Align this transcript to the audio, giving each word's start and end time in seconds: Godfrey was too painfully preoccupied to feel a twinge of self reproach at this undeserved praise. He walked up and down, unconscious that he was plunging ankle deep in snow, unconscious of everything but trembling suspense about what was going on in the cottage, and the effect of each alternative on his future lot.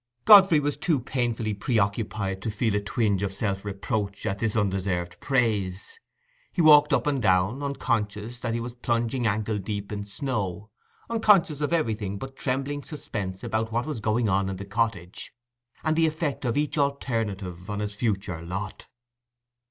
Godfrey 0.25 0.59
was 0.59 0.77
too 0.77 0.99
painfully 0.99 1.53
preoccupied 1.53 2.41
to 2.41 2.49
feel 2.49 2.73
a 2.73 2.81
twinge 2.81 3.21
of 3.21 3.31
self 3.31 3.63
reproach 3.63 4.25
at 4.25 4.39
this 4.39 4.55
undeserved 4.55 5.19
praise. 5.19 5.99
He 6.51 6.59
walked 6.59 6.91
up 6.91 7.05
and 7.05 7.21
down, 7.21 7.61
unconscious 7.61 8.39
that 8.39 8.55
he 8.55 8.59
was 8.59 8.73
plunging 8.73 9.27
ankle 9.27 9.59
deep 9.59 9.91
in 9.91 10.05
snow, 10.05 10.71
unconscious 11.07 11.61
of 11.61 11.71
everything 11.71 12.17
but 12.17 12.35
trembling 12.35 12.81
suspense 12.81 13.43
about 13.43 13.71
what 13.71 13.85
was 13.85 13.99
going 13.99 14.27
on 14.27 14.49
in 14.49 14.55
the 14.55 14.65
cottage, 14.65 15.35
and 15.83 15.95
the 15.95 16.07
effect 16.07 16.45
of 16.45 16.57
each 16.57 16.79
alternative 16.79 17.69
on 17.69 17.77
his 17.79 17.93
future 17.93 18.41
lot. 18.41 18.87